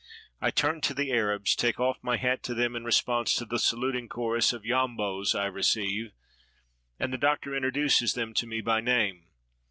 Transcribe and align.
I 0.39 0.49
turn 0.49 0.81
to 0.81 0.95
the 0.95 1.11
Arabs, 1.11 1.55
take 1.55 1.79
off 1.79 1.99
my 2.01 2.17
hat 2.17 2.41
to 2.45 2.55
them 2.55 2.75
in 2.75 2.83
re 2.83 2.91
sponse 2.91 3.35
to 3.37 3.45
the 3.45 3.59
saluting 3.59 4.09
chorus 4.09 4.51
of 4.51 4.65
"Yambos" 4.65 5.35
I 5.35 5.45
receive, 5.45 6.13
and 6.97 7.13
the 7.13 7.19
Doctor 7.19 7.53
introduces 7.55 8.13
them 8.15 8.33
to 8.33 8.47
me 8.47 8.61
by 8.61 8.81
name. 8.81 9.27